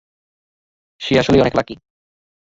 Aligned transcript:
সে 1.01 1.13
আসলেই 1.19 1.41
অনেক 1.41 1.53
লাকী! 1.55 1.75